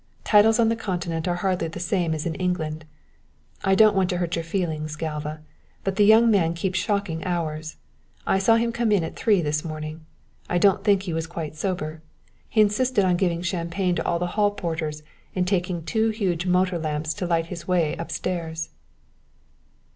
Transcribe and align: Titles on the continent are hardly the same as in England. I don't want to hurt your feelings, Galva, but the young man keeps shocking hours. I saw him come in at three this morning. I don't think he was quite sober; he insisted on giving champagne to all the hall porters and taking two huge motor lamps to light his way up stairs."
Titles 0.23 0.57
on 0.57 0.69
the 0.69 0.75
continent 0.75 1.27
are 1.27 1.35
hardly 1.45 1.67
the 1.67 1.79
same 1.79 2.15
as 2.15 2.25
in 2.25 2.33
England. 2.33 2.85
I 3.63 3.75
don't 3.75 3.95
want 3.95 4.09
to 4.09 4.17
hurt 4.17 4.35
your 4.35 4.43
feelings, 4.43 4.95
Galva, 4.95 5.41
but 5.83 5.95
the 5.95 6.05
young 6.05 6.31
man 6.31 6.55
keeps 6.55 6.79
shocking 6.79 7.23
hours. 7.23 7.77
I 8.25 8.39
saw 8.39 8.55
him 8.55 8.71
come 8.71 8.91
in 8.91 9.03
at 9.03 9.15
three 9.15 9.43
this 9.43 9.63
morning. 9.63 10.03
I 10.49 10.57
don't 10.57 10.83
think 10.83 11.03
he 11.03 11.13
was 11.13 11.27
quite 11.27 11.55
sober; 11.55 12.01
he 12.49 12.61
insisted 12.61 13.05
on 13.05 13.15
giving 13.15 13.43
champagne 13.43 13.93
to 13.93 14.03
all 14.03 14.17
the 14.17 14.25
hall 14.33 14.49
porters 14.49 15.03
and 15.35 15.47
taking 15.47 15.83
two 15.83 16.09
huge 16.09 16.47
motor 16.47 16.79
lamps 16.79 17.13
to 17.13 17.27
light 17.27 17.45
his 17.53 17.67
way 17.67 17.95
up 17.97 18.09
stairs." 18.09 18.69